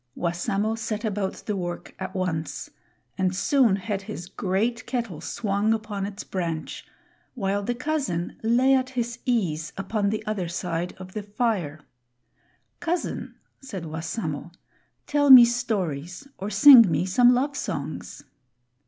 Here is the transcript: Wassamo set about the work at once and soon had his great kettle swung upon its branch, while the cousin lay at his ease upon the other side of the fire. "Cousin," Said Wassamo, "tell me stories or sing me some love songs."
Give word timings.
Wassamo 0.15 0.73
set 0.73 1.05
about 1.05 1.33
the 1.45 1.55
work 1.55 1.93
at 1.99 2.15
once 2.15 2.71
and 3.19 3.35
soon 3.35 3.75
had 3.75 4.01
his 4.01 4.29
great 4.29 4.87
kettle 4.87 5.21
swung 5.21 5.75
upon 5.75 6.07
its 6.07 6.23
branch, 6.23 6.87
while 7.35 7.61
the 7.61 7.75
cousin 7.75 8.35
lay 8.41 8.73
at 8.73 8.89
his 8.89 9.19
ease 9.27 9.71
upon 9.77 10.09
the 10.09 10.25
other 10.25 10.47
side 10.47 10.93
of 10.97 11.13
the 11.13 11.21
fire. 11.21 11.81
"Cousin," 12.79 13.35
Said 13.61 13.83
Wassamo, 13.85 14.51
"tell 15.05 15.29
me 15.29 15.45
stories 15.45 16.27
or 16.39 16.49
sing 16.49 16.89
me 16.89 17.05
some 17.05 17.35
love 17.35 17.55
songs." 17.55 18.23